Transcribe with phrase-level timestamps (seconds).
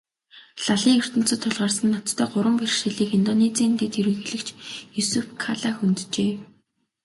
[0.65, 4.47] Лалын ертөнцөд тулгарсан ноцтой гурван бэрхшээлийг Индонезийн дэд ерөнхийлөгч
[5.01, 6.31] Юсуф Калла хөнджээ.